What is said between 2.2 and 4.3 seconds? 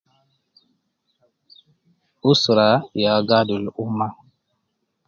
Usra yaa gaalim ummah